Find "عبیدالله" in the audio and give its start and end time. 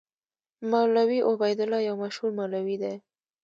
1.29-1.79